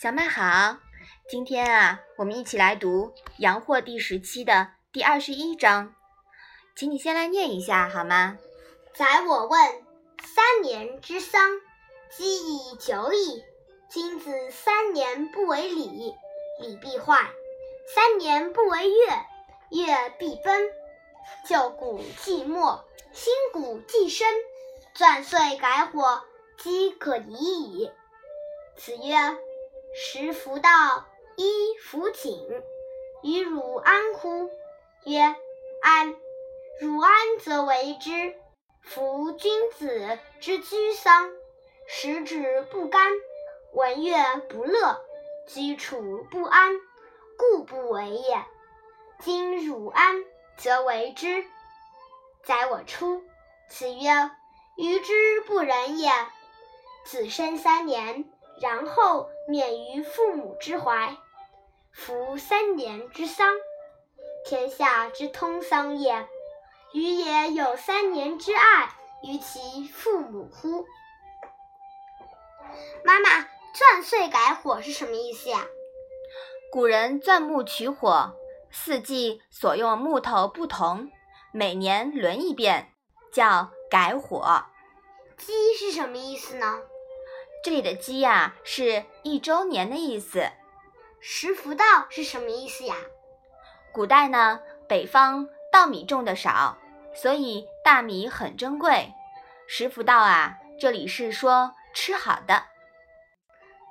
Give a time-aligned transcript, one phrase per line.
[0.00, 0.76] 小麦好，
[1.28, 3.06] 今天啊，我们一起来读
[3.38, 5.92] 《阳货》第十期的第二十一章，
[6.76, 8.38] 请你先来念一下好吗？
[8.94, 9.60] 宰我问
[10.22, 11.50] 三年之丧，
[12.16, 13.42] 积以久矣。
[13.90, 16.14] 君子三年不为礼，
[16.60, 17.16] 礼必坏；
[17.92, 19.08] 三年不为乐，
[19.70, 20.70] 乐必崩。
[21.44, 24.28] 旧骨既没，新骨既生。
[24.94, 26.22] 钻碎改火，
[26.56, 27.90] 饥可已矣。
[28.76, 29.16] 子曰
[29.94, 30.70] ：“食弗道，
[31.36, 32.46] 衣弗锦，
[33.22, 34.50] 与汝安乎？”
[35.04, 35.20] 曰
[35.82, 36.14] ：“安。”
[36.80, 38.34] 汝安则为之。
[38.82, 41.30] 夫君子之居丧，
[41.86, 43.12] 食指不甘，
[43.72, 45.00] 闻乐不乐，
[45.48, 46.72] 居处不安，
[47.36, 48.44] 故不为也。
[49.20, 50.24] 今汝安，
[50.56, 51.44] 则为之。
[52.44, 53.24] 宰我出。
[53.68, 54.30] 子曰。
[54.76, 56.08] 于之不仁也。
[57.04, 58.30] 子生三年，
[58.60, 61.16] 然后免于父母之怀。
[61.92, 63.54] 服三年之丧，
[64.46, 66.28] 天下之通丧也。
[66.92, 68.88] 予也有三年之爱
[69.22, 70.86] 于其父母乎？
[73.04, 75.66] 妈妈，钻碎改火是什么意思呀？
[76.70, 78.34] 古人钻木取火，
[78.70, 81.10] 四季所用木头不同，
[81.52, 82.92] 每年轮一遍，
[83.32, 83.70] 叫。
[83.90, 84.66] 改火，
[85.38, 86.82] 鸡是什么意思呢？
[87.62, 90.50] 这里的鸡呀，是一周年的意思。
[91.20, 92.94] 食福稻是什么意思呀？
[93.92, 96.78] 古代呢，北方稻米种的少，
[97.14, 99.12] 所以大米很珍贵。
[99.66, 102.64] 食福稻啊，这里是说吃好的。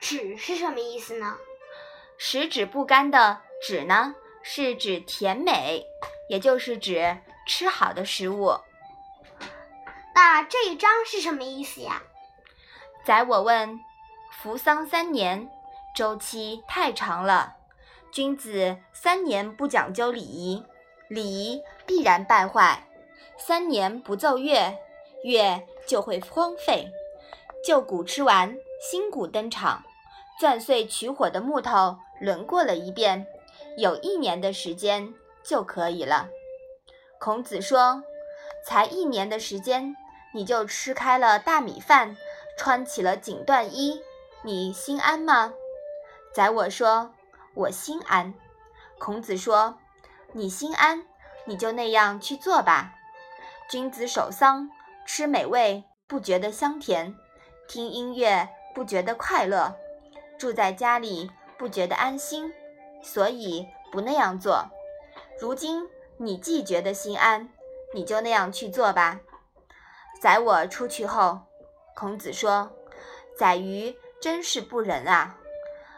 [0.00, 1.38] 止是什么意思呢？
[2.18, 5.86] 食指不干的止呢，是指甜美，
[6.28, 8.58] 也就是指吃好的食物。
[10.14, 12.02] 那这一章是什么意思呀？
[13.04, 13.80] 宰我问：
[14.30, 15.50] 服丧三年，
[15.92, 17.56] 周期太长了。
[18.12, 20.64] 君子三年不讲究礼仪，
[21.08, 22.84] 礼仪必然败坏；
[23.36, 24.78] 三年不奏乐，
[25.24, 26.92] 乐就会荒废。
[27.66, 29.82] 旧鼓吃完，新鼓登场。
[30.38, 33.26] 钻碎取火的木头轮过了一遍，
[33.76, 36.28] 有一年的时间就可以了。
[37.18, 38.04] 孔子说：
[38.64, 39.96] 才一年的时间。
[40.34, 42.16] 你就吃开了大米饭，
[42.56, 44.02] 穿起了锦缎衣，
[44.42, 45.52] 你心安吗？
[46.32, 47.12] 宰我说，
[47.54, 48.34] 我心安。
[48.98, 49.78] 孔子说，
[50.32, 51.04] 你心安，
[51.44, 52.94] 你就那样去做吧。
[53.68, 54.70] 君子守丧，
[55.06, 57.16] 吃美味不觉得香甜，
[57.66, 59.74] 听音乐不觉得快乐，
[60.38, 62.52] 住在家里不觉得安心，
[63.02, 64.66] 所以不那样做。
[65.40, 65.88] 如今
[66.18, 67.48] 你既觉得心安，
[67.94, 69.20] 你就那样去做吧。
[70.20, 71.40] 宰我出去后，
[71.94, 72.70] 孔子说
[73.36, 75.38] ：“宰予真是不仁啊！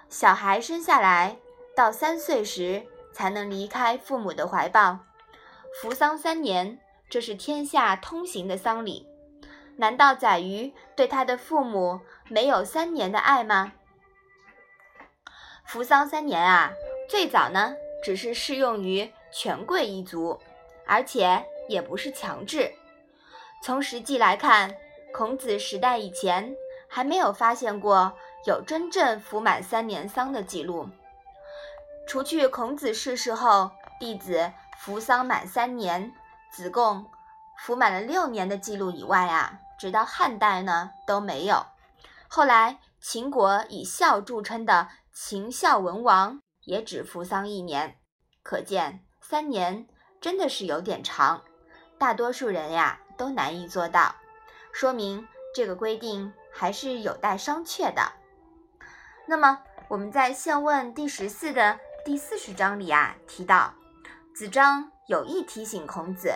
[0.08, 1.36] 小孩生下来
[1.74, 4.98] 到三岁时才能离开父母的怀抱，
[5.80, 6.78] 服丧三年，
[7.08, 9.08] 这是天下通行的丧礼。
[9.76, 13.72] 难道宰予对他的父母没有三年的爱吗？
[15.64, 16.72] 服丧三年啊，
[17.08, 20.38] 最早呢只是适用于权贵一族，
[20.86, 22.72] 而且也不是强制。”
[23.62, 24.76] 从实际来看，
[25.16, 26.56] 孔子时代以前
[26.88, 28.12] 还没有发现过
[28.46, 30.88] 有真正服满三年丧的记录。
[32.08, 33.70] 除去孔子逝世后，
[34.00, 36.12] 弟子服丧满三年，
[36.50, 37.06] 子贡
[37.58, 41.64] 服满了六年的记录以外啊，直到汉代呢都没有。
[42.26, 47.96] 后来秦国以孝著称的秦孝文王也只服丧一年，
[48.42, 49.86] 可见三年
[50.20, 51.44] 真的是有点长。
[51.96, 52.98] 大多数人呀。
[53.16, 54.12] 都难以做到，
[54.74, 55.24] 说明
[55.54, 58.02] 这个规定还是有待商榷的。
[59.24, 63.72] 那么我们在宪问第十四的第四十章里啊提到，
[64.34, 66.34] 子张有意提醒孔子，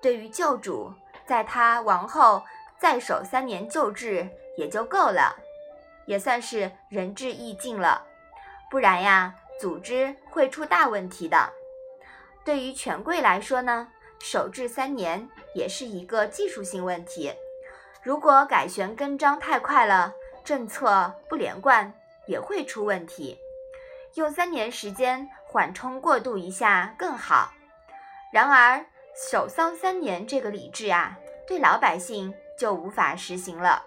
[0.00, 0.94] 对于旧主，
[1.26, 2.44] 在他亡后
[2.78, 5.34] 再守三年旧制也就够了，
[6.06, 8.06] 也算是仁至义尽了。
[8.70, 11.52] 不然呀，组织会出大问题的。
[12.44, 13.88] 对于权贵来说呢？
[14.20, 17.32] 守制三年也是一个技术性问题，
[18.02, 20.12] 如果改弦更张太快了，
[20.44, 21.92] 政策不连贯
[22.26, 23.38] 也会出问题。
[24.14, 27.52] 用三年时间缓冲过渡一下更好。
[28.32, 28.84] 然而，
[29.30, 31.16] 守丧三年这个礼制啊，
[31.46, 33.84] 对老百姓就无法实行了。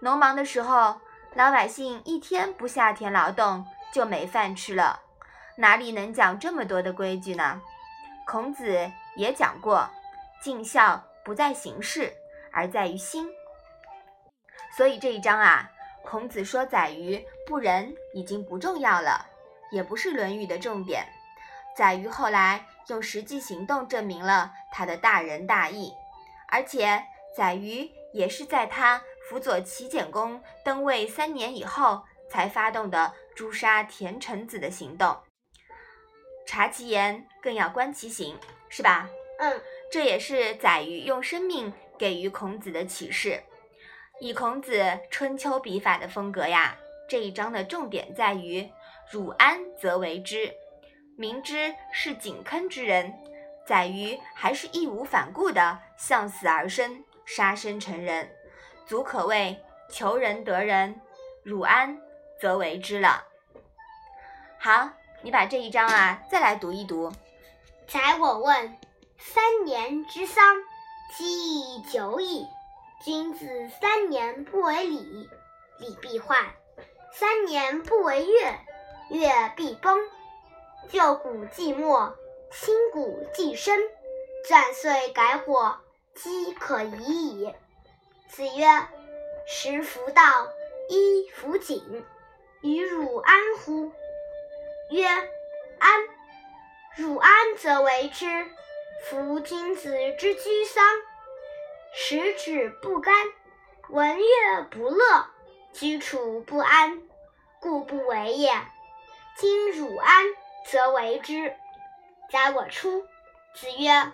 [0.00, 1.00] 农忙的时候，
[1.34, 5.00] 老百姓一天不下田劳动就没饭吃了，
[5.56, 7.60] 哪里能讲这么多的规矩呢？
[8.26, 8.90] 孔子。
[9.16, 9.90] 也讲过，
[10.40, 12.12] 尽孝不在形式，
[12.58, 13.30] 而在于心。
[14.76, 15.70] 所以这一章啊，
[16.02, 19.24] 孔子说宰予不仁已经不重要了，
[19.70, 21.06] 也不是《论语》的重点。
[21.76, 25.92] 宰予后来用实际行动证明了他的大仁大义，
[26.48, 27.00] 而且
[27.36, 35.16] 宰予也是在他辅佐齐简公登位三年以后才发动的诛杀田成子的行动。
[36.44, 38.36] 察其言，更要观其行，
[38.68, 39.08] 是吧？
[39.38, 39.62] 嗯，
[39.92, 43.42] 这也是宰予用生命给予孔子的启示。
[44.20, 46.76] 以孔子春秋笔法的风格呀，
[47.08, 48.68] 这一章的重点在于
[49.10, 50.52] 汝安则为之。
[51.16, 53.12] 明知是井坑之人，
[53.66, 58.30] 宰予还是义无反顾地向死而生，杀身成仁，
[58.86, 59.58] 足可谓
[59.90, 61.00] 求仁得仁，
[61.42, 61.98] 汝安
[62.40, 63.24] 则为之了。
[64.58, 64.90] 好，
[65.22, 67.12] 你把这一章啊再来读一读。
[67.86, 68.76] 宰我问：
[69.18, 70.44] 三年之丧，
[71.16, 72.46] 积亦久矣。
[73.04, 73.46] 君子
[73.80, 75.28] 三年不为礼，
[75.78, 76.36] 礼必坏；
[77.12, 78.58] 三年不为乐，
[79.10, 79.98] 乐必崩。
[80.90, 82.12] 旧古既没，
[82.50, 83.78] 新古既生。
[84.48, 85.78] 战岁改火，
[86.14, 87.54] 饥可已矣。
[88.28, 88.66] 子曰
[89.46, 90.48] ：“食弗道，
[90.88, 92.04] 衣弗锦，
[92.62, 93.92] 与汝安乎？”
[94.90, 95.06] 曰
[95.78, 96.08] ：“安。”
[96.96, 98.26] 汝安则为之。
[99.04, 100.84] 夫君子之居丧，
[101.94, 103.14] 食指不甘，
[103.88, 105.26] 闻乐不乐，
[105.72, 107.00] 居处不安，
[107.60, 108.52] 故不为也。
[109.36, 110.26] 今汝安，
[110.66, 111.54] 则为之。
[112.30, 113.06] 宰我出。
[113.54, 114.12] 子曰：“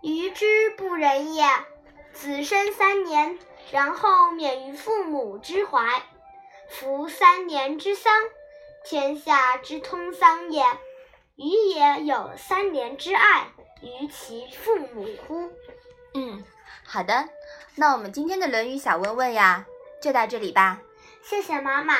[0.00, 1.44] 于之不仁也。
[2.12, 3.38] 子生三年，
[3.72, 6.02] 然后免于父母之怀。
[6.68, 8.12] 夫三年之丧，
[8.84, 10.64] 天下之通丧也。
[11.36, 13.48] 予也有三年之爱
[13.82, 15.50] 于其父母乎？”
[16.14, 16.42] 嗯，
[16.84, 17.28] 好的，
[17.76, 19.66] 那我们今天的《论语》小问问呀，
[20.02, 20.80] 就到这里吧。
[21.22, 21.94] 谢谢妈妈。